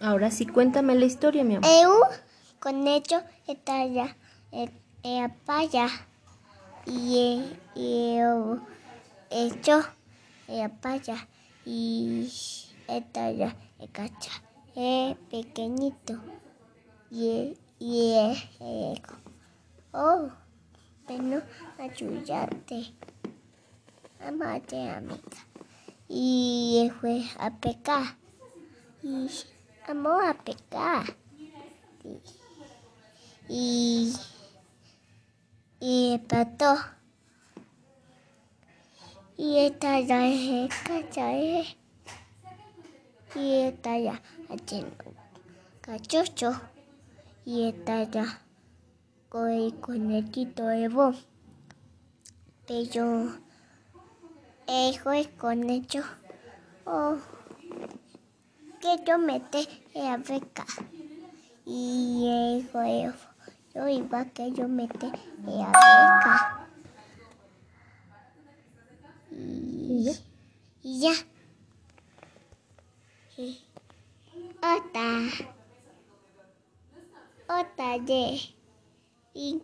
Ahora 0.00 0.30
sí, 0.30 0.44
cuéntame 0.46 0.94
la 0.96 1.06
historia, 1.06 1.44
mi 1.44 1.56
amor. 1.56 1.70
Eu 1.70 2.02
conejo 2.60 3.22
está 3.48 3.80
allá, 3.80 4.14
eh, 4.52 4.68
eh, 5.02 5.30
allá. 5.46 5.88
Y, 6.86 7.16
eh, 7.74 8.18
eu 8.20 8.60
hecho 9.30 9.82
para 10.82 10.94
allá. 10.96 11.28
Y 11.64 12.30
está 12.86 13.26
allá, 13.26 13.56
el 13.78 13.90
cacha. 13.90 14.32
Es 14.76 15.16
pequeñito. 15.30 16.20
Y, 17.10 17.56
y 17.78 18.14
oh, 19.92 20.28
pero 21.06 21.42
ayúdate. 21.78 22.92
Amate, 24.26 24.90
amiga. 24.90 25.20
Y 26.08 26.90
fue 26.98 27.24
a 27.38 27.50
pecar. 27.50 28.16
Y 29.02 29.28
amó 29.86 30.18
a 30.18 30.32
pecar. 30.32 31.04
Y, 33.48 34.12
y. 35.78 36.14
Y 39.36 39.58
esta 39.58 40.00
ya 40.00 40.26
es. 40.26 40.70
Y 43.34 43.54
esta 43.56 43.98
ya 43.98 44.22
haciendo 44.48 45.04
cachocho. 45.82 46.60
Y 47.44 47.68
esta 47.68 48.04
ya 48.04 48.40
con 49.28 49.50
el 49.50 49.74
conejito 49.80 50.70
Evo. 50.70 51.12
Pero 52.66 53.44
hijo 54.68 55.12
es 55.12 55.28
conejo. 55.28 56.04
Oh, 56.86 57.16
que 58.80 59.04
yo 59.06 59.18
mete 59.18 59.66
a 59.96 60.16
beca. 60.16 60.66
Y 61.64 62.58
hijo 62.58 62.82
Evo. 62.82 63.14
Yo 63.74 63.88
iba 63.88 64.24
que 64.26 64.52
yo 64.52 64.68
mete 64.68 65.06
a 65.06 65.10
beca. 65.42 66.68
Y, 69.30 70.10
y 70.82 71.00
ya. 71.00 71.14
Y, 73.36 73.60
otra. 74.58 75.28
Otra 77.48 77.98
de. 77.98 78.40
Y 79.34 79.62